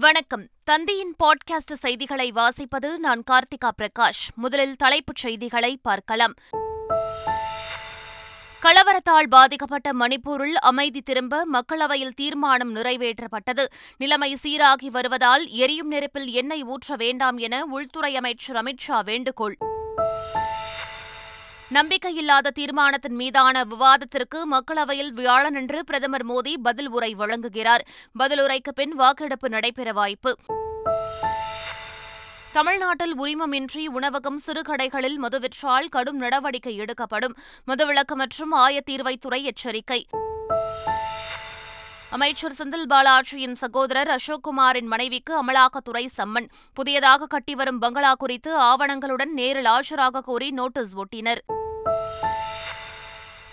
வணக்கம். 0.00 0.46
தந்தியின் 0.70 1.14
பாட்காஸ்ட் 1.24 1.72
செய்திகளை 1.72 2.32
வாசிப்பது 2.32 2.96
நான் 2.98 3.22
கார்த்திகா 3.30 3.70
பிரகாஷ். 3.82 4.34
முதலில் 4.34 4.76
தலைப்புச் 4.76 5.16
செய்திகளை 5.16 5.78
பார்க்கலாம். 5.82 6.34
கலவரத்தால் 8.62 9.26
பாதிக்கப்பட்ட 9.30 9.92
மணிப்பூரில் 9.92 10.52
அமைதி 10.52 11.00
திரும்ப 11.00 11.46
மக்களவையில் 11.52 12.14
தீர்மானம் 12.14 12.76
நிறைவேற்றப்பட்டது. 12.76 13.64
நிலைமை 13.96 14.36
சீராகி 14.42 14.86
வருவதால் 14.86 15.48
எரியும் 15.48 15.88
நெருப்பில் 15.88 16.26
எண்ணெய் 16.26 16.64
ஊற்ற 16.64 16.94
வேண்டாம் 16.96 17.38
என 17.38 17.64
உள்துறை 17.64 18.16
அமைச்சர் 18.16 18.56
அமித் 18.56 18.78
ஷா 18.78 19.00
வேண்டுகோள். 19.00 19.56
நம்பிக்கையில்லாத 21.72 22.50
தீர்மானத்தின் 22.50 23.14
மீதான 23.14 23.64
விவாதத்திற்கு 23.64 24.48
மக்களவையில் 24.50 25.12
வியாழனன்று 25.16 25.78
பிரதமர் 25.78 26.26
மோடி 26.26 26.54
பதில் 26.62 26.88
உரை 26.88 27.14
வழங்குகிறார். 27.14 27.84
பதிலுரைக்கு 28.18 28.72
பின் 28.74 28.94
வாக்கெடுப்பு 28.94 29.48
நடைபெற 29.48 29.92
வாய்ப்பு. 29.92 30.36
தமிழ்நாட்டில் 32.52 33.20
உரிமமின்றி 33.20 33.86
உணவகம் 33.86 34.40
சிறுகடைகளில் 34.46 35.14
மது 35.14 35.40
விற்றால் 35.40 35.88
கடும் 35.88 36.16
நடவடிக்கை 36.16 36.76
எடுக்கப்படும். 36.76 37.36
மதுவிலக்கு 37.66 38.14
மற்றும் 38.14 38.52
ஆயத்தீர்வைத்துறை 38.54 39.42
எச்சரிக்கை. 39.42 40.06
அமைச்சர் 42.10 42.54
செந்தில் 42.58 42.86
பாலாஜியின் 42.88 43.52
சகோதரர் 43.52 44.08
அசோக்குமாரின் 44.08 44.86
மனைவிக்கு 44.86 45.44
அமலாக்கத்துறை 45.44 46.06
சம்மன். 46.16 46.46
புதியதாக 46.74 47.26
கட்டிவரும் 47.26 47.78
பங்களா 47.80 48.14
குறித்து 48.14 48.60
ஆவணங்களுடன் 48.60 49.32
நேரில் 49.32 49.64
ஆஜராக 49.64 50.20
கோரி 50.20 50.50
நோட்டீஸ் 50.50 50.94
ஒட்டினர். 50.96 51.60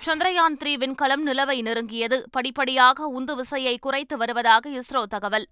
சந்திரயான் 0.06 0.58
த்ரீ 0.60 0.76
விண்கலம் 0.76 1.26
நிலவை 1.26 1.62
நெருங்கியது. 1.62 2.24
படிப்படியாக 2.32 3.06
உந்து 3.06 3.36
விசையை 3.36 3.78
குறைத்து 3.78 4.18
வருவதாக 4.18 4.70
இஸ்ரோ 4.70 5.04
தகவல். 5.04 5.48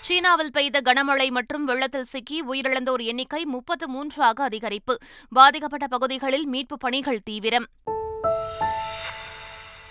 சீனாவில் 0.00 0.52
பெய்த 0.52 0.80
கனமழை 0.84 1.30
மற்றும் 1.30 1.64
வெள்ளத்தில் 1.64 2.04
சிக்கி 2.04 2.44
உயிரிழந்தோர் 2.44 3.02
எண்ணிக்கை 3.04 3.44
முப்பத்து 3.44 3.88
மூன்றாக 3.88 4.48
அதிகரிப்பு. 4.48 4.94
பாதிக்கப்பட்ட 5.28 5.86
பகுதிகளில் 5.86 6.48
மீட்புப் 6.48 6.80
பணிகள் 6.80 7.22
தீவிரம். 7.24 7.66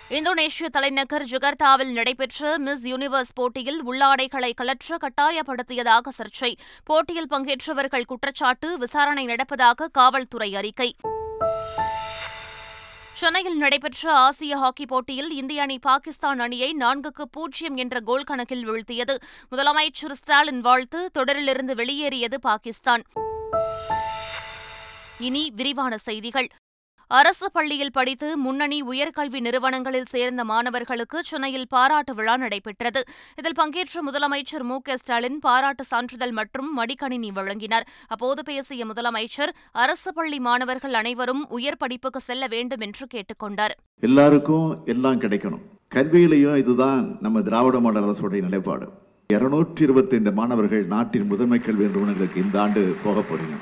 இந்தோனேஷிய 0.10 0.66
தலைநகர் 0.72 1.26
ஜுகர்தாவில் 1.26 1.92
நடைபெற்ற 1.92 2.58
மிஸ் 2.58 2.86
யூனிவர்ஸ் 2.86 3.34
போட்டியில் 3.34 3.86
உள்ளாடைகளை 3.86 4.52
கலற்ற 4.54 4.98
கட்டாயப்படுத்தியதாக 4.98 6.10
சர்ச்சை. 6.18 6.54
போட்டியில் 6.84 7.32
பங்கேற்றவர்கள் 7.32 8.06
குற்றச்சாட்டு 8.06 8.78
விசாரணை 8.78 9.26
நடப்பதாக 9.26 9.88
காவல்துறை 9.92 10.56
அறிக்கை. 10.56 10.96
சென்னையில் 13.20 13.58
நடைபெற்ற 13.58 14.14
ஆசிய 14.14 14.58
ஹாக்கி 14.58 14.86
போட்டியில் 14.86 15.30
இந்திய 15.32 15.62
அணி 15.62 15.80
பாகிஸ்தான் 15.80 16.40
அணியை 16.40 16.76
நான்குக்கு 16.80 17.22
பூஜ்ஜியம் 17.32 17.76
என்ற 17.76 18.00
கோல் 18.00 18.24
கணக்கில் 18.24 18.70
வீழ்த்தியது. 18.70 19.16
முதலமைச்சர் 19.52 20.12
ஸ்டாலின் 20.12 20.62
வாழ்த்து 20.62 21.12
தொடரிலிருந்து 21.20 21.76
வெளியேறியது 21.76 22.40
பாகிஸ்தான். 22.40 23.04
இனி 25.20 25.52
விரிவான 25.56 25.98
செய்திகள். 25.98 26.48
அரசு 27.08 27.48
பள்ளியில் 27.52 27.92
படித்து 27.92 28.38
முன்னணி 28.38 28.78
உயர்கல்வி 28.84 29.40
நிறுவனங்களில் 29.40 30.10
சேர்ந்த 30.14 30.44
மாணவர்களுக்கு 30.44 31.18
சென்னையில் 31.24 31.68
பாராட்டு 31.68 32.16
விழா 32.16 32.36
நடைபெற்றது. 32.38 33.02
இதில் 33.40 33.58
பங்கேற்ற 33.62 34.02
முதலமைச்சர் 34.08 34.66
மு 34.70 34.78
ஸ்டாலின் 35.02 35.40
பாராட்டு 35.40 35.84
சான்றிதழ் 35.84 36.32
மற்றும் 36.32 36.70
மடிக்கணினி 36.80 37.32
வழங்கினார். 37.40 37.88
அப்போது 38.08 38.44
பேசிய 38.44 38.86
முதலமைச்சர் 38.86 39.54
அரசு 39.72 40.14
பள்ளி 40.14 40.40
மாணவர்கள் 40.40 40.94
அனைவரும் 40.94 41.46
உயர் 41.50 41.82
படிப்புக்கு 41.84 42.22
செல்ல 42.30 42.48
வேண்டும் 42.48 42.86
என்று 42.88 43.08
கேட்டுக்கொண்டார் 43.14 43.76
எல்லாருக்கும் 44.00 44.84
எல்லாம் 44.86 45.22
கிடைக்கணும். 45.22 45.64
கல்வியிலையும் 45.96 46.58
இதுதான் 46.58 47.18
நம்ம 47.22 47.42
திராவிட 47.42 47.80
மாடல் 47.80 48.08
அரசுடைய 48.08 48.42
நிலைப்பாடு. 48.48 48.88
இருநூற்றி 49.30 49.84
இருபத்தி 49.84 50.16
ஐந்து 50.16 50.32
மாணவர்கள் 50.40 50.84
நாட்டின் 50.92 51.30
முதன்மை 51.30 51.60
கல்வி 51.60 51.86
நிறுவனங்களுக்கு 51.86 52.42
இந்த 52.44 52.58
ஆண்டு 52.64 52.82
போக 53.04 53.20
போறீங்க. 53.20 53.56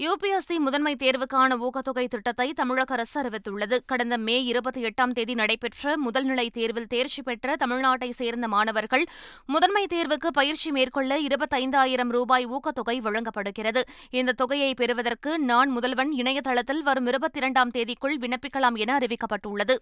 யுபிஎஸ்சி 0.00 0.56
முதன்மை 0.58 0.96
தேர்வுக்கான 0.96 1.56
ஊக்கத்தொகை 1.58 2.08
திட்டத்தை 2.08 2.52
தமிழக 2.52 2.94
அரசு 2.94 3.22
அறிவித்துள்ளது. 3.22 3.78
கடந்த 3.86 4.18
மே 4.18 4.44
இருபத்தி 4.44 4.82
எட்டாம் 4.82 5.10
தேதி 5.10 5.34
நடைபெற்ற 5.34 5.94
முதல்நிலை 6.04 6.48
தேர்வில் 6.50 6.86
தேர்ச்சி 6.86 7.22
பெற்ற 7.22 7.56
தமிழ்நாட்டை 7.64 8.10
சேர்ந்த 8.10 8.48
மாணவர்கள் 8.48 9.06
முதன்மை 9.46 9.86
தேர்வுக்கு 9.94 10.26
பயிற்சி 10.32 10.70
மேற்கொள்ள 10.70 11.20
இருபத்தைந்தாயிரம் 11.20 12.08
ரூபாய் 12.08 12.46
ஊக்கத்தொகை 12.46 12.98
வழங்கப்படுகிறது. 12.98 13.84
இந்த 14.10 14.32
தொகையை 14.32 14.74
பெறுவதற்கு 14.74 15.38
நான் 15.38 15.68
முதல்வன் 15.68 16.12
இணையதளத்தில் 16.12 16.82
வரும் 16.82 17.06
இருபத்தி 17.06 17.38
இரண்டாம் 17.38 17.70
தேதிக்குள் 17.70 18.16
விண்ணப்பிக்கலாம் 18.20 18.74
என 18.74 18.98
அறிவிக்கப்பட்டுள்ளது. 18.98 19.76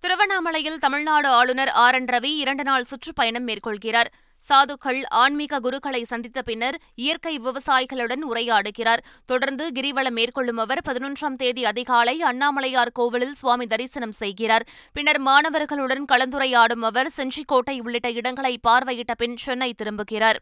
திருவண்ணாமலையில் 0.00 0.78
தமிழ்நாடு 0.78 1.28
ஆளுநர் 1.28 1.68
ஆர். 1.68 1.94
என். 1.94 2.04
ரவி 2.04 2.36
இரண்டு 2.36 2.64
நாள் 2.64 2.82
சுற்றுப்பயணம் 2.82 3.48
மேற்கொள்கிறார். 3.48 4.06
சாதுக்கள் 4.48 5.00
ஆன்மீக 5.08 5.60
குருக்களை 5.60 6.02
சந்தித்த 6.02 6.42
பின்னர் 6.42 6.76
இயற்கை 6.94 7.38
விவசாயிகளுடன் 7.38 8.22
உரையாடுகிறார். 8.30 9.02
தொடர்ந்து 9.26 9.70
கிரிவலம் 9.74 10.16
மேற்கொள்ளும் 10.18 10.56
அவர் 10.56 10.82
பதினொன்றாம் 10.88 11.36
தேதி 11.36 11.64
அதிகாலை 11.64 12.22
அண்ணாமலையார் 12.22 12.92
கோவிலில் 12.92 13.34
சுவாமி 13.34 13.66
தரிசனம் 13.66 14.12
செய்கிறார். 14.12 14.66
பின்னர் 14.92 15.22
மாணவர்களுடன் 15.22 16.04
கலந்துரையாடும் 16.12 16.86
அவர் 16.90 17.10
செஞ்சிக்கோட்டை 17.16 17.80
உள்ளிட்ட 17.80 18.10
இடங்களை 18.10 18.58
பார்வையிட்ட 18.68 19.14
பின் 19.16 19.36
சென்னை 19.36 19.74
திரும்புகிறார். 19.82 20.40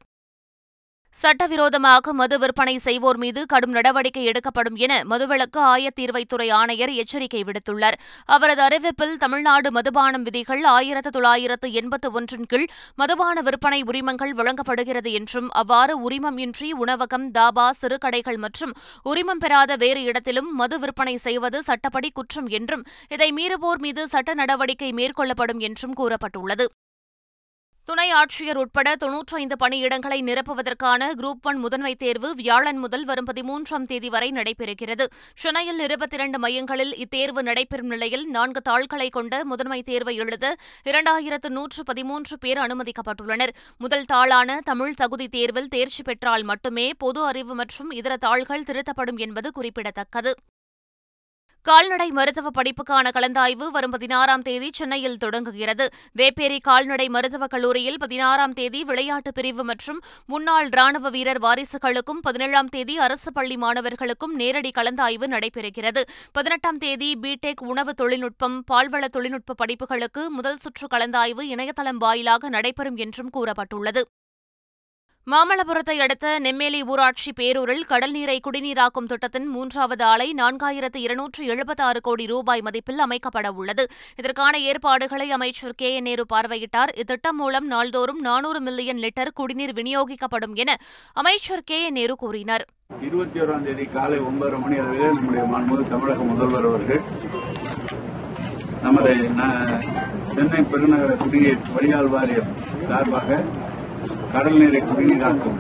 சட்டவிரோதமாக 1.23 2.13
மது 2.13 2.37
விற்பனை 2.39 2.75
செய்வோர் 2.79 3.17
மீது 3.17 3.41
கடும் 3.47 3.71
நடவடிக்கை 3.71 4.25
எடுக்கப்படும் 4.25 4.77
என 4.77 4.93
மதுவிலக்கு 5.11 5.61
ஆயத்தீர்வைத்துறை 5.75 6.49
ஆணையர் 6.53 6.93
எச்சரிக்கை 7.03 7.43
விடுத்துள்ளார். 7.45 7.97
அவரது 8.25 8.63
அறிவிப்பில் 8.63 9.15
தமிழ்நாடு 9.17 9.71
மதுபானம் 9.71 10.23
விதிகள் 10.23 10.65
ஆயிரத்து 10.77 11.11
தொள்ளாயிரத்து 11.11 11.73
எண்பத்து 11.73 12.11
ஒன்றின் 12.13 12.47
கீழ் 12.47 12.69
மதுபான 12.95 13.43
விற்பனை 13.43 13.81
உரிமங்கள் 13.83 14.35
வழங்கப்படுகிறது 14.35 15.13
என்றும் 15.13 15.51
அவ்வாறு 15.51 15.97
உரிமம் 16.09 16.39
இன்றி 16.39 16.71
உணவகம் 16.73 17.27
தாபா 17.39 17.67
சிறுகடைகள் 17.81 18.41
மற்றும் 18.47 18.75
உரிமம் 19.05 19.43
பெறாத 19.45 19.77
வேறு 19.77 20.03
இடத்திலும் 20.03 20.51
மது 20.55 20.79
விற்பனை 20.79 21.17
செய்வது 21.17 21.61
சட்டப்படி 21.63 22.11
குற்றம் 22.11 22.51
என்றும் 22.59 22.87
இதை 23.09 23.31
மீறுவோர் 23.33 23.79
மீது 23.79 24.05
சட்ட 24.09 24.35
நடவடிக்கை 24.35 24.93
மேற்கொள்ளப்படும் 24.93 25.63
என்றும் 25.69 25.97
கூறப்பட்டுள்ளது. 25.97 26.67
துணை 27.89 28.07
ஆட்சியர் 28.13 28.57
உட்பட 28.57 28.97
தொன்னூற்றைந்து 28.97 29.57
பணியிடங்களை 29.61 30.17
நிரப்புவதற்கான 30.29 31.09
குரூப் 31.19 31.43
ஒன் 31.43 31.59
முதன்மை 31.59 31.95
தேர்வு 31.95 32.35
வியாழன் 32.35 32.79
முதல் 32.79 33.05
வரும் 33.05 33.29
பதிமூன்றாம் 33.33 33.87
தேதி 33.87 34.09
வரை 34.09 34.31
நடைபெறுகிறது. 34.31 35.05
சென்னையில் 35.35 35.79
இருபத்தி 35.79 36.17
இரண்டு 36.17 36.39
மையங்களில் 36.39 36.93
இத்தேர்வு 37.05 37.43
நடைபெறும் 37.43 37.87
நிலையில் 37.87 38.27
நான்கு 38.31 38.63
தாள்களை 38.63 39.09
கொண்ட 39.09 39.45
முதன்மை 39.45 39.83
தேர்வை 39.83 40.17
எழுத 40.17 40.57
இரண்டாயிரத்து 40.85 41.49
நூற்று 41.49 41.85
பதிமூன்று 41.85 42.39
பேர் 42.39 42.59
அனுமதிக்கப்பட்டுள்ளனர். 42.59 43.55
முதல் 43.79 44.05
தாளான 44.13 44.59
தமிழ் 44.65 44.95
தகுதி 44.95 45.29
தேர்வில் 45.29 45.69
தேர்ச்சி 45.69 46.03
பெற்றால் 46.03 46.43
மட்டுமே 46.43 46.91
பொது 46.99 47.25
அறிவு 47.25 47.55
மற்றும் 47.55 47.91
இதர 47.91 48.17
தாள்கள் 48.17 48.63
திருத்தப்படும் 48.63 49.17
என்பது 49.17 49.51
குறிப்பிடத்தக்கது. 49.51 50.35
கால்நடை 51.67 52.11
மருத்துவ 52.11 52.49
படிப்புக்கான 52.51 53.11
கலந்தாய்வு 53.15 53.67
வரும் 53.71 53.91
பதினாறாம் 53.91 54.43
தேதி 54.43 54.71
சென்னையில் 54.73 55.17
தொடங்குகிறது. 55.17 55.89
வேப்பேரி 56.19 56.59
கால்நடை 56.61 57.09
மருத்துவக் 57.09 57.51
கல்லூரியில் 57.51 57.99
பதினாறாம் 57.99 58.53
தேதி 58.53 58.85
விளையாட்டு 58.85 59.33
பிரிவு 59.33 59.65
மற்றும் 59.65 60.03
முன்னாள் 60.27 60.69
ராணுவ 60.69 61.11
வீரர் 61.11 61.41
வாரிசுகளுக்கும் 61.41 62.23
பதினேழாம் 62.23 62.69
தேதி 62.69 62.99
அரசு 62.99 63.33
பள்ளி 63.33 63.57
மாணவர்களுக்கும் 63.57 64.35
நேரடி 64.35 64.71
கலந்தாய்வு 64.75 65.27
நடைபெறுகிறது. 65.27 66.03
பதினெட்டாம் 66.33 66.79
தேதி 66.79 67.19
பிடெக் 67.23 67.65
உணவு 67.65 67.95
தொழில்நுட்பம் 67.95 68.65
பால்வள 68.73 69.09
தொழில்நுட்ப 69.09 69.55
படிப்புகளுக்கு 69.65 70.29
முதல் 70.29 70.57
சுற்று 70.57 70.87
கலந்தாய்வு 70.91 71.41
இணையதளம் 71.41 71.97
வாயிலாக 71.97 72.49
நடைபெறும் 72.49 72.97
என்றும் 72.97 73.31
கூறப்பட்டுள்ளது. 73.35 74.03
மாமல்லபுரத்தை 75.31 75.95
அடுத்த 75.97 76.41
நெம்மேலி 76.43 76.81
ஊராட்சி 76.87 77.33
பேரூரில் 77.41 77.87
கடல் 77.87 78.11
நீரை 78.11 78.41
குடிநீராக்கும் 78.45 79.07
திட்டத்தின் 79.07 79.47
மூன்றாவது 79.47 80.05
ஆலை 80.05 80.35
நான்காயிரத்து 80.39 80.97
இருநூற்று 80.97 81.45
எழுபத்தாறு 81.45 82.01
கோடி 82.01 82.27
ரூபாய் 82.27 82.63
மதிப்பில் 82.65 82.99
அமைக்கப்பட 82.99 83.49
உள்ளது. 83.49 83.87
இதற்கான 84.17 84.59
ஏற்பாடுகளை 84.59 85.31
அமைச்சர் 85.31 85.73
கே. 85.77 85.95
என். 85.95 86.03
நேரு 86.03 86.27
பார்வையிட்டார். 86.35 86.93
இத்திட்டம் 86.95 87.37
மூலம் 87.37 87.67
நாள்தோறும் 87.67 88.21
நானூறு 88.21 88.61
மில்லியன் 88.61 88.97
லிட்டர் 88.97 89.33
குடிநீர் 89.35 89.73
விநியோகிக்கப்படும் 89.73 90.55
என 90.55 90.77
அமைச்சர் 91.13 91.63
கே. 91.65 91.85
என். 91.85 91.93
நேரு 91.93 92.17
கூறினார். 92.17 92.67
இருபத்தி 93.01 93.41
ஓராம் 93.41 93.63
தேதி 93.63 93.85
காலை 93.85 94.19
ஒன்பது 94.19 94.57
மணி 94.57 94.79
அளவில் 94.79 95.11
நம்முடைய 95.11 95.45
மாண்புமிகு 95.47 95.89
தமிழக 95.89 96.23
முதல்வர் 96.23 96.67
அவர்கள் 96.67 97.03
நமது 98.83 99.15
சென்னை 100.35 100.63
பெருநகர 100.63 101.17
குடிநீர் 101.17 101.63
வடிகால் 101.75 102.09
வாரியம் 102.09 102.51
சார்பாக 102.89 103.45
கடல் 104.33 104.59
நீரை 104.59 104.81
குடிநீராக்கும் 104.83 105.59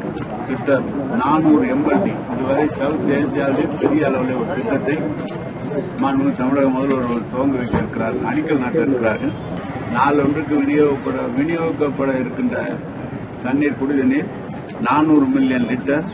திட்டம் 0.48 0.86
நானூறு 1.22 1.64
எண்பத்தி 1.74 2.12
இதுவரை 2.34 2.66
சவுத் 2.78 3.08
ஏசியாவிலே 3.18 3.66
பெரிய 3.80 4.06
அளவில் 4.06 4.40
ஒரு 4.40 4.54
திட்டத்தை 4.56 4.96
மாண்பு 6.00 6.30
தமிழக 6.40 6.68
முதல்வர் 6.68 7.30
துவங்க 7.32 7.56
வைக்க 7.62 7.80
அணிக்கல் 7.80 8.28
அடிக்கல் 8.30 8.62
நாட்ட 8.64 8.84
இருக்கிறார்கள் 8.84 9.34
ஒன்றுக்கு 10.24 10.54
விநியோகப்பட 10.62 11.18
விநியோகிக்கப்பட 11.38 12.12
இருக்கின்ற 12.22 12.56
தண்ணீர் 13.42 13.78
குடிநீர் 13.80 14.30
நானூறு 14.80 15.26
மில்லியன் 15.26 15.68
லிட்டர். 15.70 16.06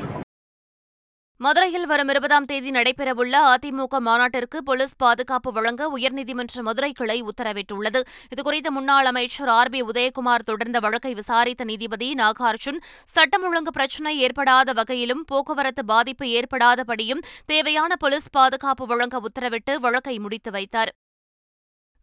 மதுரையில் 1.45 1.87
வரும் 1.91 2.11
இருபதாம் 2.13 2.45
தேதி 2.45 2.71
நடைபெறவுள்ள 2.71 3.37
அதிமுக 3.53 3.99
மாநாட்டிற்கு 4.09 4.59
போலீஸ் 4.69 4.95
பாதுகாப்பு 4.97 5.51
வழங்க 5.53 5.89
உயர்நீதிமன்ற 5.99 6.63
மதுரை 6.69 6.91
கிளை 6.93 7.17
உத்தரவிட்டுள்ளது. 7.23 8.01
இதுகுறித்து 8.35 8.71
முன்னாள் 8.77 9.05
அமைச்சர் 9.05 9.51
ஆர் 9.57 9.71
பி 9.71 9.81
உதயகுமார் 9.83 10.47
தொடர்ந்த 10.51 10.79
வழக்கை 10.79 11.15
விசாரித்த 11.15 11.65
நீதிபதி 11.65 12.15
நாகார்ஜுன் 12.15 12.81
சட்டம் 13.15 13.43
ஒழுங்கு 13.43 13.71
பிரச்சினை 13.71 14.15
ஏற்படாத 14.19 14.73
வகையிலும் 14.73 15.25
போக்குவரத்து 15.25 15.85
பாதிப்பு 15.85 16.27
ஏற்படாதபடியும் 16.39 17.25
தேவையான 17.47 17.97
போலீஸ் 17.97 18.31
பாதுகாப்பு 18.31 18.87
வழங்க 18.87 19.21
உத்தரவிட்டு 19.29 19.75
வழக்கை 19.77 20.19
முடித்து 20.19 20.51
வைத்தார். 20.51 20.93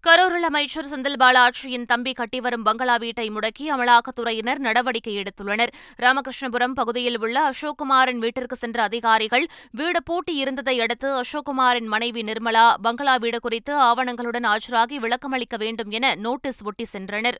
கரூரில் 0.03 0.47
அமைச்சர் 0.47 0.87
செந்தில் 0.91 1.17
பாலாஜியின் 1.21 1.85
தம்பி 1.85 2.11
கட்டிவரும் 2.19 2.63
பங்களா 2.67 2.95
வீட்டை 2.97 3.25
முடக்கி 3.29 3.65
அமலாக்கத்துறையினர் 3.75 4.61
நடவடிக்கை 4.67 5.13
எடுத்துள்ளனர். 5.21 5.71
ராமகிருஷ்ணபுரம் 6.03 6.75
பகுதியில் 6.79 7.19
உள்ள 7.19 7.37
அசோக்குமாரின் 7.49 8.21
வீட்டிற்கு 8.25 8.55
சென்ற 8.55 8.83
அதிகாரிகள் 8.83 9.45
வீடு 9.71 10.01
பூட்டி 10.03 10.35
இருந்ததை 10.35 10.75
அடுத்து 10.79 11.11
அசோக்குமாரின் 11.23 11.91
மனைவி 11.95 12.23
நிர்மலா 12.23 12.65
பங்களா 12.81 13.17
வீடு 13.17 13.39
குறித்து 13.39 13.75
ஆவணங்களுடன் 13.89 14.49
ஆஜராகி 14.53 14.99
விளக்கமளிக்க 15.05 15.57
வேண்டும் 15.57 15.89
என 15.89 16.15
நோட்டீஸ் 16.15 16.63
ஒட்டி 16.63 16.87
சென்றனர். 16.95 17.39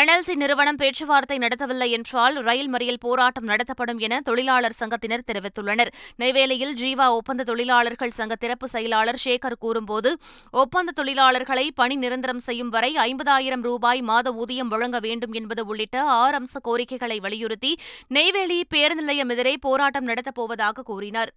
என்எல்சி 0.00 0.34
நிறுவனம் 0.34 0.78
பேச்சுவார்த்தை 0.80 1.36
நடத்தவில்லை 1.38 1.86
என்றால் 1.96 2.36
ரயில் 2.44 2.70
மறியல் 2.72 3.00
போராட்டம் 3.00 3.44
நடத்தப்படும் 3.44 3.98
என 3.98 4.20
தொழிலாளர் 4.20 4.76
சங்கத்தினர் 4.78 5.24
தெரிவித்துள்ளனர். 5.30 5.90
நெய்வேலியில் 6.20 6.72
ஜீவா 6.82 7.06
ஒப்பந்த 7.18 7.44
தொழிலாளர்கள் 7.44 8.14
சங்க 8.18 8.34
திறப்பு 8.34 8.68
செயலாளர் 8.68 9.20
சேகர் 9.24 9.58
கூறும்போது 9.58 10.12
ஒப்பந்த 10.50 10.94
தொழிலாளர்களை 11.02 11.66
பணி 11.74 11.96
நிரந்தரம் 11.96 12.42
செய்யும் 12.48 12.68
வரை 12.68 12.92
ஐம்பதாயிரம் 12.94 13.60
ரூபாய் 13.60 14.00
மாத 14.00 14.32
ஊதியம் 14.32 14.68
வழங்க 14.68 15.00
வேண்டும் 15.00 15.32
என்பது 15.32 15.64
உள்ளிட்ட 15.66 16.02
ஆறு 16.02 16.36
அம்ச 16.40 16.56
கோரிக்கைகளை 16.62 17.20
வலியுறுத்தி 17.20 17.74
நெய்வேலி 18.08 18.60
பேருந்து 18.68 19.02
நிலையம் 19.02 19.28
எதிரே 19.28 19.56
போராட்டம் 19.56 20.06
நடத்தப்போவதாக 20.06 20.88
கூறினார். 20.92 21.32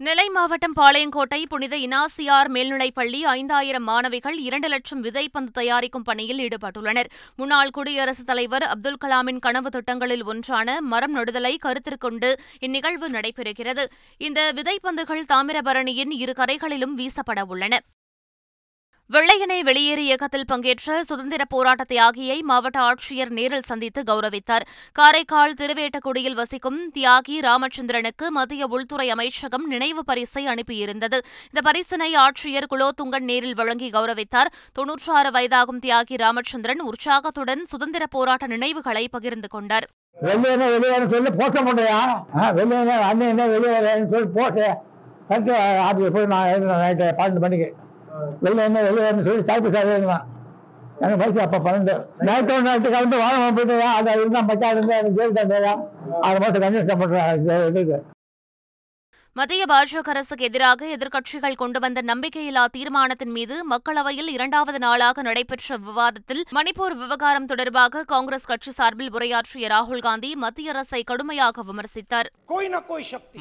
நெல்லை 0.00 0.28
மாவட்டம் 0.28 0.74
பாளையங்கோட்டை 0.76 1.46
புனித 1.48 1.76
இனாசியார் 1.76 2.48
மேல்நிலைப்பள்ளி 2.48 3.20
ஐந்தாயிரம் 3.20 3.82
மாணவிகள் 3.82 4.38
இரண்டு 4.38 4.68
லட்சம் 4.68 5.04
விதைப்பந்து 5.04 5.50
தயாரிக்கும் 5.52 6.02
பணியில் 6.02 6.38
ஈடுபட்டுள்ளனர். 6.38 7.08
முன்னாள் 7.36 7.70
குடியரசுத் 7.70 8.26
தலைவர் 8.26 8.62
அப்துல் 8.62 8.96
கலாமின் 9.04 9.38
கனவு 9.38 9.70
திட்டங்களில் 9.70 10.24
ஒன்றான 10.24 10.80
மரம் 10.80 11.12
நடுதலை 11.12 11.58
கருத்திற்கொண்டு 11.62 12.34
இந்நிகழ்வு 12.58 13.10
நடைபெறுகிறது. 13.10 13.86
இந்த 14.18 14.52
விதைப்பந்துகள் 14.54 15.28
தாமிரபரணியின் 15.34 16.10
இரு 16.10 16.32
கரைகளிலும் 16.32 16.98
வீசப்பட 16.98 17.44
உள்ளன. 17.46 17.80
வெள்ளையனை 19.14 19.56
வெளியேறு 19.68 20.02
இயக்கத்தில் 20.06 20.46
பங்கேற்ற 20.46 21.02
சுதந்திர 21.02 21.42
போராட்ட 21.44 21.82
தியாகியை 21.92 22.40
மாவட்ட 22.40 22.78
ஆட்சியர் 22.80 23.30
நேரில் 23.36 23.64
சந்தித்து 23.68 24.00
கௌரவித்தார். 24.10 24.64
காரைக்கால் 24.92 25.54
திருவேட்டக்குடியில் 25.60 26.36
வசிக்கும் 26.40 26.80
தியாகி 26.96 27.36
ராமச்சந்திரனுக்கு 27.46 28.26
மத்திய 28.28 28.66
உள்துறை 28.66 29.10
அமைச்சகம் 29.10 29.64
நினைவு 29.66 30.04
பரிசை 30.04 30.42
அனுப்பியிருந்தது. 30.46 31.20
இந்த 31.48 31.62
பரிசினை 31.68 32.10
ஆட்சியர் 32.24 32.68
குலோத்துங்கன் 32.74 33.26
நேரில் 33.30 33.54
வழங்கி 33.54 33.88
கௌரவித்தார். 33.96 34.52
தொன்னூற்றாறு 34.72 35.32
வயதாகும் 35.38 35.80
தியாகி 35.86 36.18
ராமச்சந்திரன் 36.24 36.84
உற்சாகத்துடன் 36.90 37.64
சுதந்திர 37.72 38.06
போராட்ட 38.06 38.46
நினைவுகளை 38.46 39.08
பகிர்ந்து 39.08 39.48
கொண்டார். 39.48 39.88
வெளியே 40.16 40.54
வெளியே 40.76 41.00
சொல்லி 41.16 41.30
வெளியே 42.60 42.94
அண்ணன் 43.08 43.42
வெளியே 43.56 43.80
சொல்லி 44.12 44.30
போய் 46.14 46.32
நான் 46.36 46.64
பன்னெண்டு 47.18 47.44
மணிக்கு 47.44 47.68
வெளியே 48.42 48.66
என்ன 48.68 48.82
வெளியே 48.88 49.12
சொல்லி 49.28 49.46
சார் 49.48 49.64
எழுதுவேன் 49.86 50.26
எனக்கு 51.00 51.20
வயசு 51.22 51.40
அப்போ 51.42 51.58
பன்னெண்டு. 51.64 51.94
நைட்டு 52.28 52.52
ஒன்று 52.54 52.68
நைட்டு 52.68 52.94
கலந்து 52.94 53.18
வாழ 53.22 53.34
போயிட்டு 53.56 53.74
அது 53.90 54.14
இருந்தால் 54.16 54.46
மச்சா 54.48 54.70
இருந்து 54.70 54.94
எனக்கு 54.94 55.18
ஜெயில் 55.18 55.36
தந்தையா 55.36 55.74
ஆறு 56.28 56.38
மாதம் 56.44 56.62
கன்வின்ஸ் 56.62 57.00
பண்ணுறேன் 57.02 57.28
இதுக்கு 57.72 57.98
மத்திய 59.36 59.64
பாஜக 59.66 60.10
அரசுக்கு 60.10 60.44
எதிராக 60.44 60.86
எதிர்க்கட்சிகள் 60.86 61.58
கொண்டு 61.60 61.78
வந்த 61.80 62.00
நம்பிக்கையில்லா 62.02 62.64
தீர்மானத்தின் 62.66 63.32
மீது 63.32 63.56
மக்களவையில் 63.70 64.30
இரண்டாவது 64.32 64.78
நாளாக 64.78 65.22
நடைபெற்ற 65.22 65.76
விவாதத்தில் 65.86 66.42
மணிப்பூர் 66.56 66.96
விவகாரம் 66.96 67.46
தொடர்பாக 67.46 68.04
காங்கிரஸ் 68.04 68.46
கட்சி 68.46 68.72
சார்பில் 68.72 69.12
உரையாற்றிய 69.12 69.68
ராகுல் 69.68 70.00
காந்தி 70.00 70.30
மத்திய 70.36 70.72
அரசை 70.72 71.02
கடுமையாக 71.02 71.62
விமர்சித்தார். 71.62 72.30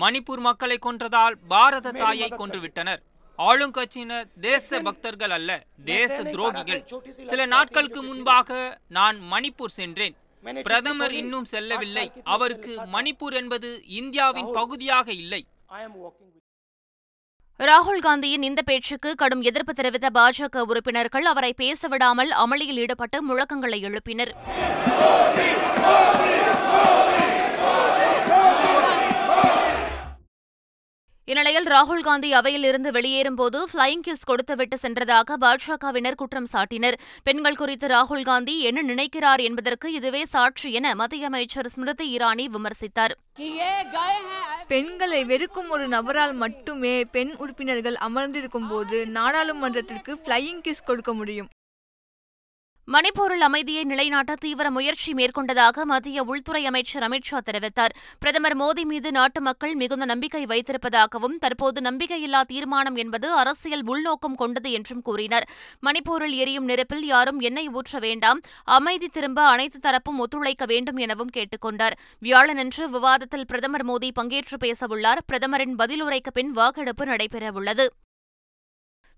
மணிப்பூர் 0.04 0.40
மக்களை 0.40 0.78
கொன்றதால் 0.80 1.38
பாரத 1.48 1.96
தாயை 1.98 2.30
கொன்றுவிட்டனர் 2.34 3.02
ஆளுங்கட்சியினர் 3.38 4.28
தேச 4.42 4.80
பக்தர்கள் 4.88 5.34
அல்ல 5.38 5.52
தேச 5.86 6.16
துரோகிகள். 6.24 6.82
சில 7.32 7.46
நாட்களுக்கு 7.46 8.04
முன்பாக 8.04 8.80
நான் 8.98 9.18
மணிப்பூர் 9.34 9.76
சென்றேன். 9.80 10.16
பிரதமர் 10.64 11.14
இன்னும் 11.14 11.46
செல்லவில்லை. 11.46 12.12
அவருக்கு 12.24 12.74
மணிப்பூர் 12.96 13.36
என்பது 13.42 13.70
இந்தியாவின் 14.02 14.52
பகுதியாக 14.52 15.12
இல்லை. 15.24 15.42
ராகுல் 17.60 18.02
காந்தியின் 18.06 18.44
இந்த 18.50 18.62
பேச்சுக்கு 18.62 19.16
கடும் 19.16 19.42
எதிர்ப்பு 19.42 19.74
தெரிவித்த 19.74 20.10
பாஜக 20.14 20.66
உறுப்பினர்கள் 20.72 21.26
அவரை 21.26 21.54
பேசவிடாமல் 21.62 22.32
அமளியில் 22.44 22.82
ஈடுபட்டு 22.84 23.20
முழக்கங்களை 23.30 23.80
எழுப்பினர். 23.90 24.34
இந்நிலையில் 31.32 31.66
ராகுல் 31.74 32.04
காந்தி 32.08 32.30
அவையிலிருந்து 32.34 32.90
வெளியேறும்போது 32.98 33.60
பிளையிங் 33.72 34.04
கிஸ் 34.06 34.24
கொடுத்துவிட்டு 34.26 34.78
சென்றதாக 34.82 35.36
பாஜகவினர் 35.42 36.18
குற்றம் 36.22 36.48
சாட்டினர். 36.54 36.98
பெண்கள் 37.24 37.58
குறித்து 37.62 37.88
ராகுல் 37.88 38.24
காந்தி 38.30 38.56
என்ன 38.70 38.82
நினைக்கிறார் 38.82 39.42
என்பதற்கு 39.48 39.90
இதுவே 39.98 40.22
சாட்சி 40.34 40.72
என 40.80 40.94
மத்திய 41.02 41.26
அமைச்சர் 41.26 41.70
ஸ்மிருதி 41.74 42.08
இரானி 42.18 42.46
விமர்சித்தார். 42.56 43.16
பெண்களை 44.68 45.22
வெறுக்கும் 45.26 45.70
ஒரு 45.70 45.88
நபரால் 45.88 46.36
மட்டுமே 46.46 46.96
பெண் 47.18 47.36
உறுப்பினர்கள் 47.38 48.00
அமர்ந்திருக்கும் 48.10 48.70
போது 48.70 49.06
நாடாளுமன்றத்திற்கு 49.20 50.14
ஃப்ளையிங் 50.24 50.64
கிஸ் 50.68 50.88
கொடுக்க 50.90 51.14
முடியும். 51.14 51.52
மணிப்பூரில் 52.94 53.42
அமைதியை 53.42 53.84
நிலைநாட்ட 53.84 54.36
தீவிர 54.36 54.72
முயற்சி 54.72 55.14
மேற்கொண்டதாக 55.14 55.84
மத்திய 55.84 56.24
உள்துறை 56.24 56.66
அமைச்சர் 56.66 57.04
அமித்ஷா 57.04 57.40
தெரிவித்தார். 57.46 57.94
பிரதமர் 58.20 58.58
மோடி 58.58 58.84
மீது 58.84 59.12
நாட்டு 59.12 59.42
மக்கள் 59.42 59.76
மிகுந்த 59.76 60.06
நம்பிக்கை 60.06 60.44
வைத்திருப்பதாகவும் 60.44 61.38
தற்போது 61.40 61.82
நம்பிக்கையில்லா 61.82 62.42
தீர்மானம் 62.42 62.96
என்பது 62.96 63.32
அரசியல் 63.32 63.84
உள்நோக்கம் 63.86 64.36
கொண்டது 64.36 64.72
என்றும் 64.72 65.02
கூறினார். 65.02 65.50
மணிப்பூரில் 65.86 66.30
எரியும் 66.30 66.66
நெருப்பில் 66.66 67.06
யாரும் 67.06 67.40
எண்ணெய் 67.40 67.70
ஊற்ற 67.70 68.00
வேண்டாம் 68.00 68.42
அமைதி 68.64 69.08
திரும்ப 69.08 69.42
அனைத்து 69.42 69.80
தரப்பும் 69.80 70.18
ஒத்துழைக்க 70.18 70.66
வேண்டும் 70.66 70.98
எனவும் 70.98 71.30
கேட்டுக் 71.30 71.62
கொண்டார். 71.62 71.98
வியாழனன்று 72.22 72.90
விவாதத்தில் 72.90 73.46
பிரதமர் 73.46 73.86
மோடி 73.86 74.10
பங்கேற்று 74.22 74.58
பேசவுள்ளார். 74.60 75.18
பிரதமரின் 75.26 75.76
பதிலுரைக்கு 75.76 76.32
பின் 76.34 76.52
வாக்கெடுப்பு 76.52 77.06
நடைபெறவுள்ளது. 77.06 77.88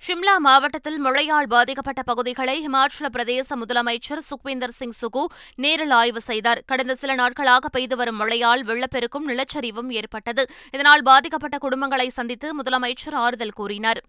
ஷிம்லா 0.07 0.37
மாவட்டத்தில் 0.37 0.99
மழையால் 0.99 1.47
பாதிக்கப்பட்ட 1.47 2.01
பகுதிகளை 2.03 2.67
ஹிமாச்சல 2.67 3.07
பிரதேச 3.17 3.55
முதலமைச்சர் 3.55 4.21
சுக்விந்தர் 4.29 4.75
சிங் 4.77 4.93
சுகு 5.01 5.23
நேரில் 5.55 5.89
ஆய்வு 5.89 6.21
செய்தார். 6.21 6.61
கடந்த 6.65 6.95
சில 6.95 7.13
நாட்களாக 7.13 7.69
பெய்து 7.69 7.95
வரும் 7.95 8.15
மழையால் 8.15 8.63
வெள்ளப்பெருக்கும் 8.63 9.27
நிலச்சரிவும் 9.27 9.89
ஏற்பட்டது. 9.89 10.45
இதனால் 10.71 11.01
பாதிக்கப்பட்ட 11.01 11.57
குடும்பங்களை 11.57 12.07
சந்தித்து 12.07 12.59
முதலமைச்சர் 12.61 13.13
ஆறுதல் 13.13 13.51
கூறினார். 13.51 14.01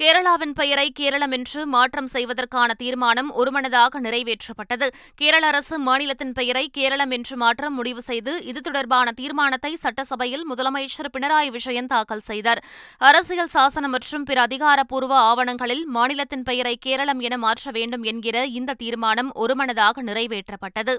கேரளாவின் 0.00 0.52
பெயரை 0.54 0.90
கேரளம் 0.90 1.30
என்று 1.30 1.66
மாற்றம் 1.66 2.06
செய்வதற்கான 2.06 2.74
தீர்மானம் 2.74 3.30
ஒருமனதாக 3.34 4.00
நிறைவேற்றப்பட்டது. 4.00 4.86
கேரள 5.14 5.46
அரசு 5.46 5.78
மாநிலத்தின் 5.78 6.32
பெயரை 6.32 6.68
கேரளம் 6.68 7.10
என்று 7.10 7.36
மாற்றம் 7.36 7.74
முடிவு 7.74 8.02
செய்து 8.02 8.44
இது 8.44 8.60
தொடர்பான 8.60 9.12
தீர்மானத்தை 9.12 9.74
சட்டசபையில் 9.74 10.44
முதலமைச்சர் 10.50 11.10
பினராயி 11.12 11.50
விஜயன் 11.50 11.86
தாக்கல் 11.86 12.24
செய்தார். 12.30 12.62
அரசியல் 12.98 13.52
சாசனம் 13.56 13.90
மற்றும் 13.90 14.24
பிற 14.24 14.40
அதிகாரப்பூர்வ 14.40 15.14
ஆவணங்களில் 15.14 15.84
மாநிலத்தின் 15.86 16.42
பெயரை 16.42 16.76
கேரளம் 16.80 17.20
என 17.20 17.36
மாற்ற 17.36 17.70
வேண்டும் 17.70 18.02
என்கிற 18.02 18.46
இந்த 18.46 18.74
தீர்மானம் 18.74 19.32
ஒருமனதாக 19.34 20.02
நிறைவேற்றப்பட்டது. 20.02 20.96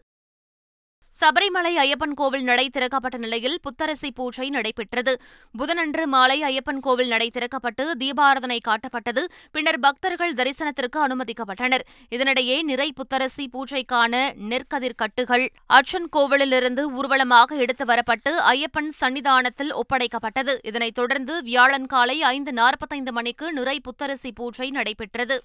சபரிமலை 1.18 1.72
ஐயப்பன் 1.76 2.14
கோவில் 2.14 2.44
நடை 2.44 2.70
திறக்கப்பட்ட 2.70 3.18
நிலையில் 3.18 3.60
புத்தரசி 3.62 4.12
பூஜை 4.12 4.50
நடைபெற்றது. 4.50 5.22
புதனன்று 5.58 6.06
மாலை 6.06 6.42
ஐயப்பன் 6.42 6.80
கோவில் 6.80 7.08
நடை 7.08 7.32
திறக்கப்பட்டு 7.34 7.92
தீபாரதனை 8.00 8.58
காட்டப்பட்டது. 8.68 9.24
பின்னர் 9.52 9.80
பக்தர்கள் 9.80 10.34
தரிசனத்திற்கு 10.34 11.00
அனுமதிக்கப்பட்டனர். 11.06 11.84
இதனிடையே 12.12 12.62
நிறை 12.62 12.94
புத்தரசி 12.94 13.50
பூஜைக்கான 13.54 14.32
நெற்கதிர் 14.50 14.96
கட்டுகள் 14.96 15.50
அச்சன் 15.66 16.10
கோவிலிலிருந்து 16.16 16.86
ஊர்வலமாக 16.92 17.56
எடுத்து 17.56 17.86
வரப்பட்டு 17.86 18.34
ஐயப்பன் 18.54 18.92
சன்னிதானத்தில் 19.02 19.76
ஒப்படைக்கப்பட்டது. 19.82 20.56
இதனைத் 20.64 20.96
தொடர்ந்து 20.96 21.44
வியாழன் 21.44 21.86
காலை 21.86 22.24
ஐந்து 22.24 22.54
நாற்பத்தைந்து 22.54 23.14
மணிக்கு 23.14 23.54
நிறை 23.54 23.80
புத்தரசி 23.80 24.32
பூஜை 24.32 24.70
நடைபெற்றது. 24.70 25.44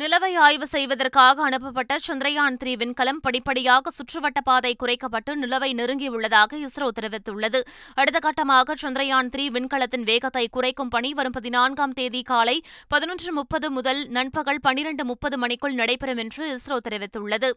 நிலவை 0.00 0.30
ஆய்வு 0.44 0.66
செய்வதற்காக 0.66 1.42
அனுப்பப்பட்ட 1.42 1.96
சந்திரயான் 2.06 2.56
த்ரீ 2.60 2.72
விண்கலம் 2.76 3.20
படிப்படியாக 3.22 3.90
சுற்றுவட்ட 3.90 4.40
பாதை 4.44 4.72
குறைக்கப்பட்டு 4.78 5.32
நிலவை 5.34 5.68
நெருங்கியுள்ளதாக 5.74 6.58
இஸ்ரோ 6.66 6.88
தெரிவித்துள்ளது. 6.98 7.60
அடுத்த 7.94 8.18
கட்டமாக 8.18 8.74
சந்திரயான் 8.82 9.30
த்ரீ 9.34 9.44
விண்கலத்தின் 9.56 10.06
வேகத்தை 10.10 10.48
குறைக்கும் 10.48 10.88
பணி 10.88 11.12
வரும் 11.12 11.36
பதினான்காம் 11.36 11.92
தேதி 11.92 12.22
காலை 12.22 12.56
பதினொன்று 12.88 13.32
முப்பது 13.32 13.70
முதல் 13.70 14.02
நண்பகல் 14.08 14.60
பனிரண்டு 14.60 15.04
முப்பது 15.04 15.38
மணிக்குள் 15.38 15.78
நடைபெறும் 15.82 16.16
என்று 16.16 16.44
இஸ்ரோ 16.56 16.78
தெரிவித்துள்ளது. 16.88 17.50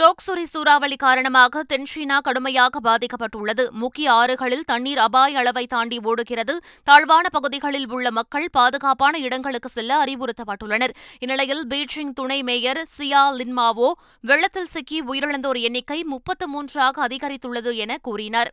டோக்சுரி 0.00 0.42
சூறாவளி 0.42 0.96
காரணமாக 0.96 1.64
தென்சீனா 1.72 2.18
கடுமையாக 2.20 2.80
பாதிக்கப்பட்டுள்ளது. 2.84 3.70
முக்கிய 3.70 4.12
ஆறுகளில் 4.12 4.64
தண்ணீர் 4.66 4.98
அபாய 4.98 5.38
அளவை 5.38 5.66
தாண்டி 5.66 5.98
ஓடுகிறது. 6.02 6.60
தாழ்வான 6.84 7.28
பகுதிகளில் 7.28 7.90
உள்ள 7.90 8.10
மக்கள் 8.10 8.48
பாதுகாப்பான 8.52 9.18
இடங்களுக்கு 9.18 9.68
செல்ல 9.68 10.04
அறிவுறுத்தப்பட்டுள்ளனர். 10.04 10.94
இந்நிலையில் 11.18 11.66
பீஜிங் 11.66 12.12
துணை 12.14 12.42
மேயர் 12.42 12.82
சியா 12.98 13.24
லின்மாவோ 13.40 13.92
வெள்ளத்தில் 14.20 14.66
சிக்கி 14.66 15.04
உயிரிழந்தோர் 15.04 15.60
எண்ணிக்கை 15.60 16.04
முப்பத்து 16.04 16.48
மூன்றாக 16.48 17.06
அதிகரித்துள்ளது 17.06 17.74
என 17.74 17.98
கூறினார். 18.02 18.52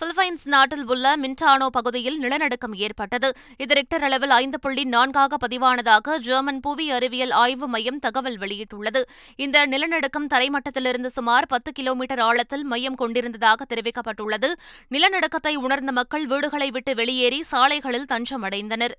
பிலிப்பைன்ஸ் 0.00 0.44
நாட்டில் 0.44 0.84
உள்ள 0.86 1.16
மின்டானோ 1.16 1.66
பகுதியில் 1.66 2.18
நிலநடுக்கம் 2.18 2.74
ஏற்பட்டது. 2.74 3.32
இது 3.56 3.74
ரிக்டர் 3.74 4.02
அளவில் 4.02 4.30
ஐந்து 4.30 4.60
புள்ளி 4.60 4.84
நான்காக 4.84 5.36
பதிவானதாக 5.46 6.16
ஜெர்மன் 6.18 6.60
புவி 6.60 6.90
அறிவியல் 6.90 7.30
ஆய்வு 7.30 7.68
மையம் 7.68 7.98
தகவல் 7.98 8.38
வெளியிட்டுள்ளது. 8.38 9.02
இந்த 9.36 9.66
நிலநடுக்கம் 9.66 10.28
தரைமட்டத்திலிருந்து 10.34 11.06
சுமார் 11.06 11.46
பத்து 11.46 11.72
கிலோமீட்டர் 11.72 12.18
ஆழத்தில் 12.18 12.64
மையம் 12.64 12.94
கொண்டிருந்ததாக 12.94 13.66
தெரிவிக்கப்பட்டுள்ளது. 13.74 14.50
நிலநடுக்கத்தை 14.90 15.54
உணர்ந்த 15.54 15.92
மக்கள் 15.92 16.26
வீடுகளை 16.26 16.70
விட்டு 16.70 16.94
வெளியேறி 16.94 17.42
சாலைகளில் 17.42 18.10
தஞ்சமடைந்தனர். 18.12 18.96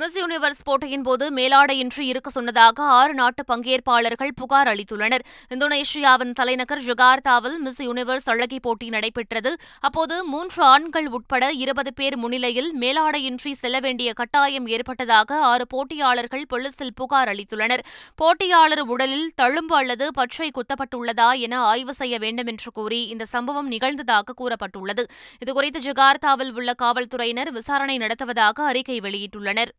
மிஸ் 0.00 0.16
யூனிவர்ஸ் 0.18 0.62
போட்டியின் 0.64 1.02
போது 1.02 1.24
மேலாடையின்றி 1.34 2.04
இருக்க 2.12 2.28
சொன்னதாக 2.30 2.82
ஆறு 2.94 3.12
நாட்டு 3.14 3.42
பங்கேற்பாளர்கள் 3.50 4.32
புகார் 4.40 4.68
அளித்துள்ளனர். 4.70 5.22
இந்தோனேஷியாவின் 5.54 6.32
தலைநகர் 6.32 6.82
ஜகார்த்தாவில் 6.86 7.58
மிஸ் 7.58 7.78
யூனிவர்ஸ் 7.82 8.26
அழகி 8.32 8.58
போட்டி 8.60 8.88
நடைபெற்றது. 8.88 9.50
அப்போது 9.80 10.24
மூன்று 10.24 10.64
ஆண்கள் 10.64 11.06
உட்பட 11.08 11.52
இருபது 11.52 11.92
பேர் 11.92 12.16
முன்னிலையில் 12.16 12.70
மேலாடையின்றி 12.80 13.52
செல்ல 13.52 13.80
வேண்டிய 13.80 14.12
கட்டாயம் 14.12 14.66
ஏற்பட்டதாக 14.66 15.38
ஆறு 15.52 15.66
போட்டியாளர்கள் 15.66 16.44
போலீசில் 16.48 16.94
புகார் 16.94 17.30
அளித்துள்ளனர். 17.34 17.84
போட்டியாளர் 18.14 18.84
உடலில் 18.96 19.30
தழும்பு 19.42 19.76
அல்லது 19.82 20.08
பற்றை 20.12 20.50
குத்தப்பட்டுள்ளதா 20.50 21.30
என 21.46 21.62
ஆய்வு 21.70 21.94
செய்ய 21.94 22.18
வேண்டும் 22.18 22.46
என்று 22.46 22.72
கூறி 22.72 23.00
இந்த 23.06 23.26
சம்பவம் 23.26 23.70
நிகழ்ந்ததாக 23.70 24.38
கூறப்பட்டுள்ளது. 24.42 25.04
இதுகுறித்து 25.46 25.82
ஜகார்த்தாவில் 25.88 26.52
உள்ள 26.52 26.72
காவல்துறையினர் 26.84 27.52
விசாரணை 27.52 27.98
நடத்துவதாக 27.98 28.64
அறிக்கை 28.64 29.00
வெளியிட்டுள்ளனர். 29.00 29.72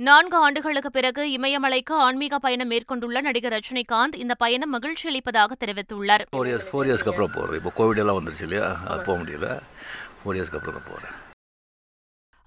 நான்கு 0.00 0.36
ஆண்டுகளுக்கு 0.36 0.90
பிறகு 0.90 1.22
இமயமலைக்கு 1.30 1.94
ஆன்மீக 1.98 2.38
பயணம் 2.38 2.68
மேற்கொண்டுள்ள 2.68 3.20
நடிகர் 3.20 3.52
ரஜினிகாந்த் 3.52 4.16
இந்த 4.16 4.34
பயணம் 4.34 4.70
மகிழ்ச்சி 4.70 5.08
அளிப்பதாக 5.08 5.56
தெரிவித்துள்ளார். 5.64 6.24
ஃபோர் 6.32 6.48
இயர்ஸ்க்கு 6.88 7.12
அப்புறம் 7.12 7.30
போகிறேன் 7.34 7.64
இப்போ 7.64 7.72
கோவிட் 7.78 7.98
எல்லாம் 7.98 8.18
வந்துருச்சு 8.18 8.42
இல்லையா? 8.42 8.68
போக 9.06 9.16
முடியல. 9.22 9.48
ஃபோர் 10.18 10.36
இயர்ஸ்க்கு 10.36 10.58
அப்புறம் 10.58 10.78
தான் 10.78 10.88
போகிறேன் 10.90 11.16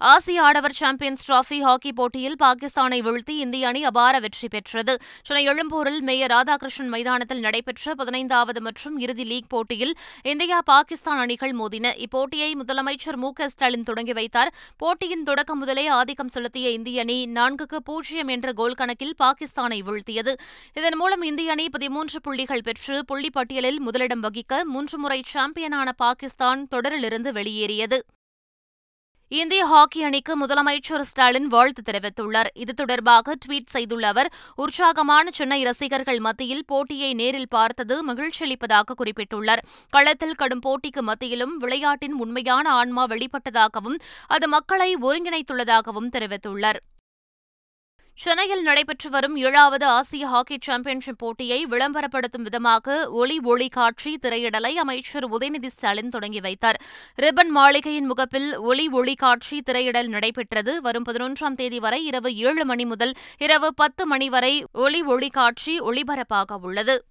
ஆசிய 0.08 0.42
ஆடவர் 0.42 0.72
சாம்பியன்ஸ் 0.72 1.30
டிராபி 1.30 1.56
ஹாக்கி 1.60 1.92
போட்டியில் 1.92 2.36
பாகிஸ்தானை 2.42 2.98
வீழ்த்தி 3.06 3.34
இந்திய 3.44 3.66
அணி 3.68 3.84
அபார 3.84 4.18
வெற்றி 4.18 4.48
பெற்றது. 4.48 4.98
சென்னை 5.26 5.42
எழும்பூரில் 5.44 6.00
மேயர் 6.00 6.30
ராதாகிருஷ்ணன் 6.30 6.88
மைதானத்தில் 6.88 7.40
நடைபெற்ற 7.40 7.94
பதினைந்தாவது 7.94 8.60
மற்றும் 8.60 8.98
இறுதி 8.98 9.24
லீக் 9.24 9.48
போட்டியில் 9.48 9.92
இந்தியா 10.22 10.60
பாகிஸ்தான் 10.64 11.18
அணிகள் 11.18 11.52
மோதின. 11.54 11.92
இப்போட்டியை 12.06 12.50
முதலமைச்சர் 12.60 13.16
மு 13.16 13.32
ஸ்டாலின் 13.46 13.82
தொடங்கி 13.82 14.12
வைத்தார். 14.12 14.52
போட்டியின் 14.76 15.22
தொடக்கம் 15.22 15.58
முதலே 15.58 15.86
ஆதிக்கம் 15.86 16.28
செலுத்திய 16.28 16.70
இந்திய 16.70 17.00
அணி 17.00 17.26
நான்குக்கு 17.34 17.76
பூஜ்ஜியம் 17.84 18.28
என்ற 18.28 18.52
கோல் 18.52 18.74
கணக்கில் 18.74 19.14
பாகிஸ்தானை 19.24 19.80
வீழ்த்தியது. 19.88 20.34
இதன் 20.74 20.96
மூலம் 20.96 21.22
இந்திய 21.22 21.50
அணி 21.50 21.68
பதிமூன்று 21.68 22.20
புள்ளிகள் 22.20 22.62
பெற்று 22.62 23.04
புள்ளிப்பட்டியலில் 23.12 23.78
முதலிடம் 23.78 24.22
வகிக்க 24.22 24.64
மூன்று 24.64 24.98
முறை 24.98 25.22
சாம்பியனான 25.34 25.92
பாகிஸ்தான் 25.92 26.66
தொடரிலிருந்து 26.70 27.32
வெளியேறியது. 27.32 28.00
இந்திய 29.32 29.66
ஹாக்கி 29.66 30.02
அணிக்கு 30.02 30.46
முதலமைச்சர் 30.46 31.00
ஸ்டாலின் 31.00 31.46
வாழ்த்து 31.46 31.82
தெரிவித்துள்ளார். 31.90 32.48
இது 32.54 32.74
தொடர்பாக 32.74 33.34
ட்வீட் 33.44 33.72
செய்துள்ள 33.74 34.08
அவர் 34.08 34.30
உற்சாகமான 34.54 35.30
சென்னை 35.32 35.62
ரசிகர்கள் 35.62 36.18
மத்தியில் 36.18 36.64
போட்டியை 36.66 37.14
நேரில் 37.14 37.48
பார்த்தது 37.48 37.96
மகிழ்ச்சியளிப்பதாக 38.06 38.96
குறிப்பிட்டுள்ளார். 38.98 39.62
களத்தில் 39.90 40.34
கடும் 40.34 40.62
போட்டிக்கு 40.66 41.02
மத்தியிலும் 41.02 41.56
விளையாட்டின் 41.56 42.12
உண்மையான 42.12 42.70
ஆன்மா 42.70 43.06
வெளிப்பட்டதாகவும் 43.06 43.98
அது 44.26 44.48
மக்களை 44.48 44.96
ஒருங்கிணைத்துள்ளதாகவும் 44.96 46.12
தெரிவித்துள்ளார். 46.12 46.80
சென்னையில் 48.22 48.62
நடைபெற்று 48.62 49.10
வரும் 49.10 49.36
ஏழாவது 49.36 49.86
ஆசிய 49.86 50.26
ஹாக்கி 50.26 50.56
சாம்பியன்ஷிப் 50.66 51.18
போட்டியை 51.18 51.66
விளம்பரப்படுத்தும் 51.66 52.42
விதமாக 52.42 52.96
ஒளி 53.10 53.36
ஒளி 53.42 53.68
காட்சி 53.68 54.16
திரையிடலை 54.16 54.76
அமைச்சர் 54.76 55.26
உதயநிதி 55.30 55.66
ஸ்டாலின் 55.66 56.08
தொடங்கி 56.08 56.40
வைத்தார். 56.40 56.78
ரிப்பன் 57.16 57.52
மாளிகையின் 57.58 58.06
முகப்பில் 58.06 58.58
ஒளி 58.58 58.88
ஒளி 58.88 59.14
காட்சி 59.14 59.60
திரையிடல் 59.60 60.08
நடைபெற்றது. 60.08 60.80
வரும் 60.80 61.06
பதினொன்றாம் 61.08 61.54
தேதி 61.54 61.78
வரை 61.78 62.04
இரவு 62.04 62.36
ஏழு 62.36 62.64
மணி 62.64 62.84
முதல் 62.84 63.14
இரவு 63.38 63.74
பத்து 63.74 64.06
மணி 64.06 64.28
வரை 64.28 64.54
ஒளி 64.72 65.02
ஒளி 65.02 65.28
காட்சி 65.28 65.80
ஒளிபரப்பாக 65.80 66.60
உள்ளது. 66.62 67.04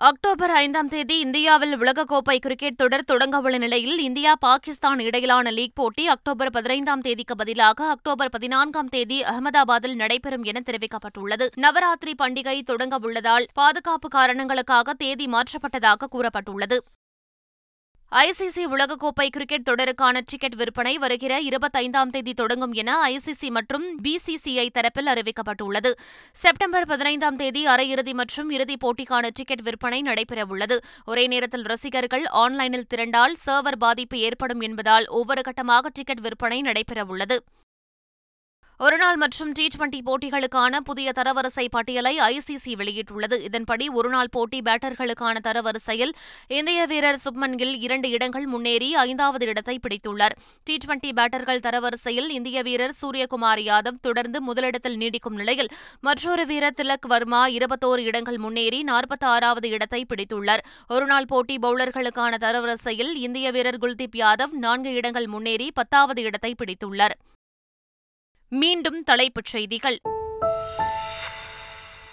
அக்டோபர் 0.00 0.50
ஐந்தாம் 0.50 0.88
தேதி 0.88 1.18
இந்தியாவில் 1.18 1.78
உலகக்கோப்பை 1.78 2.36
கிரிக்கெட் 2.36 2.76
தொடர் 2.76 3.04
தொடங்கவுள்ள 3.12 3.58
நிலையில் 3.58 3.98
இந்தியா 3.98 4.34
பாகிஸ்தான் 4.34 4.98
இடையிலான 4.98 5.50
லீக் 5.50 5.74
போட்டி 5.74 6.08
அக்டோபர் 6.08 6.50
பதினைந்தாம் 6.50 7.00
தேதிக்கு 7.00 7.36
பதிலாக 7.36 7.88
அக்டோபர் 7.88 8.30
பதினான்காம் 8.30 8.88
தேதி 8.88 9.22
அகமதாபாத்தில் 9.22 9.94
நடைபெறும் 9.94 10.42
என 10.42 10.62
தெரிவிக்கப்பட்டுள்ளது. 10.64 11.48
நவராத்திரி 11.56 12.14
பண்டிகை 12.18 12.62
தொடங்கவுள்ளதால் 12.66 13.46
பாதுகாப்பு 13.52 14.08
காரணங்களுக்காக 14.08 14.92
தேதி 14.92 15.26
மாற்றப்பட்டதாக 15.26 16.10
கூறப்பட்டுள்ளது. 16.12 16.78
ஐசிசி 18.18 18.62
உலகக்கோப்பை 18.66 19.26
கிரிக்கெட் 19.30 19.66
தொடருக்கான 19.70 20.20
டிக்கெட் 20.24 20.54
விற்பனை 20.54 20.98
வருகிற 20.98 21.40
இருபத்தைந்தாம் 21.40 22.10
தேதி 22.10 22.32
தொடங்கும் 22.34 22.72
என 22.72 23.08
ஐசிசி 23.08 23.48
மற்றும் 23.48 23.98
பிசிசிஐ 24.02 24.68
தரப்பில் 24.74 25.10
அறிவிக்கப்பட்டுள்ளது. 25.12 25.90
செப்டம்பர் 26.32 26.86
பதினைந்தாம் 26.86 27.36
தேதி 27.36 27.66
அரையிறுதி 27.66 28.12
மற்றும் 28.12 28.50
இறுதிப் 28.50 28.86
போட்டிக்கான 28.86 29.30
டிக்கெட் 29.34 29.62
விற்பனை 29.62 30.02
நடைபெறவுள்ளது. 30.02 30.78
ஒரே 31.04 31.26
நேரத்தில் 31.26 31.62
ரசிகர்கள் 31.62 32.24
ஆன்லைனில் 32.24 32.86
திரண்டால் 32.94 33.36
சர்வர் 33.46 33.78
பாதிப்பு 33.78 34.18
ஏற்படும் 34.18 34.60
என்பதால் 34.60 35.06
ஒவ்வொரு 35.06 35.40
கட்டமாக 35.40 35.86
டிக்கெட் 35.92 36.20
விற்பனை 36.20 36.60
நடைபெறவுள்ளது. 36.60 37.38
ஒருநாள் 38.84 39.18
மற்றும் 39.22 39.50
டி 39.56 39.64
டுவெண்டி 39.72 39.98
போட்டிகளுக்கான 40.06 40.78
புதிய 40.88 41.08
தரவரிசை 41.16 41.64
பட்டியலை 41.74 42.12
ஐசிசி 42.26 42.72
வெளியிட்டுள்ளது. 42.80 43.36
இதன்படி 43.48 43.86
ஒருநாள் 43.98 44.30
போட்டி 44.36 44.58
பேட்டர்களுக்கான 44.68 45.34
தரவரிசையில் 45.46 46.12
இந்திய 46.58 46.86
வீரர் 46.92 47.18
சுப்மன் 47.24 47.56
கில் 47.60 47.74
இரண்டு 47.86 48.10
இடங்கள் 48.16 48.46
முன்னேறி 48.46 48.88
ஐந்தாவது 49.02 49.46
இடத்தை 49.52 49.76
பிடித்துள்ளார். 49.86 50.36
டி 50.64 50.76
டுவெண்டி 50.84 51.10
பேட்டர்கள் 51.18 51.62
தரவரிசையில் 51.66 52.30
இந்திய 52.38 52.62
வீரர் 52.62 52.96
சூரியகுமார் 53.02 53.62
யாதவ் 53.68 54.00
தொடர்ந்து 54.00 54.40
முதலிடத்தில் 54.48 54.98
நீடிக்கும் 55.02 55.38
நிலையில் 55.42 55.70
மற்றொரு 56.00 56.46
வீரர் 56.46 56.78
திலக் 56.80 57.08
வர்மா 57.14 57.44
இருபத்தோரு 57.58 58.04
இடங்கள் 58.10 58.38
முன்னேறி 58.38 58.82
நாற்பத்தி 58.92 59.28
ஆறாவது 59.34 59.68
இடத்தை 59.68 60.04
பிடித்துள்ளார். 60.12 60.64
ஒருநாள் 60.88 61.30
போட்டி 61.32 61.56
பவுலர்களுக்கான 61.66 62.38
தரவரிசையில் 62.46 63.12
இந்திய 63.26 63.50
வீரர் 63.50 63.82
குல்தீப் 63.84 64.20
யாதவ் 64.24 64.54
நான்கு 64.66 64.92
இடங்கள் 65.00 65.26
முன்னேறி 65.26 65.68
பத்தாவது 65.80 66.22
இடத்தை 66.22 66.54
பிடித்துள்ளார். 66.62 67.16
மீண்டும் 68.52 69.02
தலைப்புச் 69.02 69.44
செய்திகள். 69.44 70.00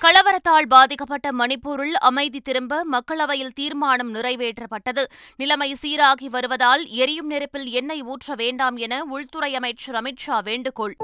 கலவரத்தால் 0.01 0.67
பாதிக்கப்பட்ட 0.67 1.31
மணிப்பூரில் 1.31 1.91
அமைதி 1.91 2.39
திரும்ப 2.39 2.85
மக்களவையில் 2.91 3.53
தீர்மானம் 3.55 4.15
நிறைவேற்றப்பட்டது. 4.15 5.03
நிலைமை 5.35 5.75
சீராகி 5.81 6.25
வருவதால் 6.29 6.87
எரியும் 6.87 7.27
நெருப்பில் 7.27 7.69
எண்ணெய் 7.71 8.03
ஊற்ற 8.03 8.35
வேண்டாம் 8.35 8.77
என 8.77 9.03
உள்துறை 9.03 9.55
அமைச்சர் 9.55 9.95
அமித்ஷா 9.95 10.43
வேண்டுகோள். 10.43 10.95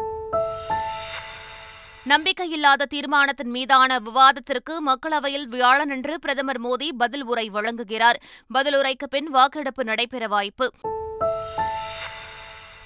நம்பிக்கையில்லாத 2.09 2.85
தீர்மானத்தின் 2.85 3.49
மீதான 3.49 3.99
விவாதத்திற்கு 3.99 4.83
மக்களவையில் 4.85 5.45
வியாழனன்று 5.51 6.13
பிரதமர் 6.15 6.61
மோடி 6.61 6.89
பதில் 6.97 7.23
உரை 7.23 7.49
வழங்குகிறார். 7.53 8.15
பதிலுரைக்கு 8.53 9.07
பின் 9.09 9.29
வாக்கெடுப்பு 9.29 9.83
நடைபெற 9.83 10.27
வாய்ப்பு. 10.27 10.71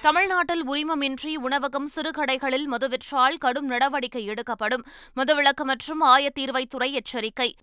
தமிழ்நாட்டில் 0.01 0.69
உரிமமின்றி 0.69 1.35
உணவகம் 1.35 1.89
சிறுகடைகளில் 1.95 2.65
மது 2.65 2.89
விற்றால் 2.89 3.37
கடும் 3.37 3.65
நடவடிக்கை 3.65 4.25
எடுக்கப்படும். 4.25 4.85
மதுவிலக்கு 5.15 5.63
மற்றும் 5.63 6.01
ஆயத்தீர்வைத்துறை 6.03 6.91
எச்சரிக்கை. 6.91 7.55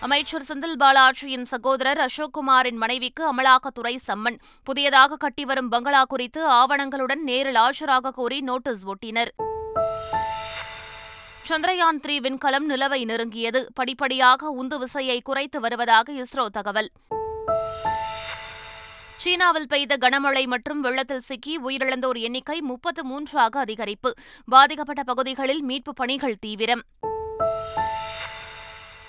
அமைச்சர் 0.00 0.44
செந்தில் 0.48 0.76
பாலாஜியின் 0.78 1.42
சகோதரர் 1.42 1.98
அசோக்குமாரின் 1.98 2.76
மனைவிக்கு 2.76 3.34
அமலாக்கத்துறை 3.34 3.96
சம்மன். 4.06 4.38
புதியதாக 4.62 5.16
கட்டிவரும் 5.16 5.68
பங்களா 5.68 6.04
குறித்து 6.04 6.48
ஆவணங்களுடன் 6.50 7.22
நேரில் 7.22 7.54
ஆஜராக 7.54 8.10
கோரி 8.10 8.40
நோட்டீஸ் 8.40 8.84
ஒட்டினர். 8.86 9.28
சந்திரயான் 11.48 12.00
த்ரீ 12.06 12.16
விண்கலம் 12.20 12.68
நிலவை 12.68 13.04
நெருங்கியது. 13.04 13.66
படிப்படியாக 13.74 14.48
உந்து 14.48 14.78
விசையை 14.78 15.20
குறைத்து 15.20 15.60
வருவதாக 15.60 16.12
இஸ்ரோ 16.12 16.46
தகவல். 16.46 16.90
சீனாவில் 19.18 19.68
பெய்த 19.68 19.96
கனமழை 19.96 20.46
மற்றும் 20.46 20.80
வெள்ளத்தில் 20.80 21.20
சிக்கி 21.20 21.60
உயிரிழந்தோர் 21.60 22.18
எண்ணிக்கை 22.18 22.60
முப்பத்து 22.60 23.04
மூன்றாக 23.04 23.64
அதிகரிப்பு. 23.64 24.10
பாதிக்கப்பட்ட 24.44 25.02
பகுதிகளில் 25.02 25.64
மீட்புப் 25.64 25.96
பணிகள் 25.96 26.38
தீவிரம். 26.40 26.82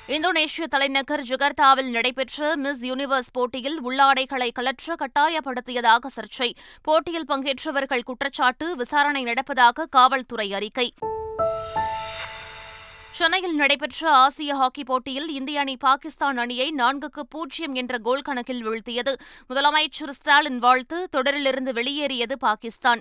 இந்தோனேஷிய 0.08 0.64
தலைநகர் 0.70 1.22
ஜுகர்தாவில் 1.22 1.90
நடைபெற்ற 1.90 2.56
மிஸ் 2.56 2.84
யூனிவர்ஸ் 2.84 3.32
போட்டியில் 3.32 3.84
உள்ளாடைகளை 3.84 4.50
கலற்ற 4.54 4.96
கட்டாயப்படுத்தியதாக 4.96 6.08
சர்ச்சை. 6.16 6.52
போட்டியில் 6.82 7.26
பங்கேற்றவர்கள் 7.26 8.04
குற்றச்சாட்டு 8.04 8.76
விசாரணை 8.76 9.24
நடப்பதாக 9.24 9.86
காவல்துறை 9.90 10.54
அறிக்கை. 10.54 10.94
சென்னையில் 13.20 13.56
நடைபெற்ற 13.56 14.12
ஆசிய 14.12 14.56
ஹாக்கி 14.56 14.84
போட்டியில் 14.84 15.30
இந்திய 15.30 15.60
அணி 15.60 15.78
பாகிஸ்தான் 15.78 16.38
அணியை 16.38 16.74
நான்குக்கு 16.78 17.20
பூஜ்ஜியம் 17.30 17.74
என்ற 17.74 17.98
கோல் 17.98 18.22
கணக்கில் 18.22 18.68
வீழ்த்தியது. 18.68 19.14
முதலமைச்சர் 19.50 20.10
ஸ்டாலின் 20.10 20.60
வாழ்த்து 20.60 21.10
தொடரிலிருந்து 21.16 21.74
வெளியேறியது 21.74 22.38
பாகிஸ்தான். 22.38 23.00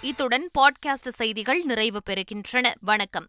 இத்துடன் 0.00 0.50
பாட்காஸ்ட் 0.58 1.08
செய்திகள் 1.08 1.62
நிறைவு 1.62 2.00
பெறுகின்றன. 2.10 2.72
வணக்கம். 2.80 3.26